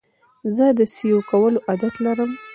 زه 0.55 0.65
د 0.77 0.81
سیو 0.95 1.19
کولو 1.29 1.59
عادت 1.67 1.93
لرم. 2.05 2.31